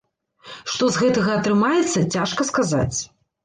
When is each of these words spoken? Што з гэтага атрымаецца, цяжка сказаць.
Што 0.75 0.89
з 0.95 1.03
гэтага 1.03 1.37
атрымаецца, 1.43 2.09
цяжка 2.17 2.51
сказаць. 2.53 2.97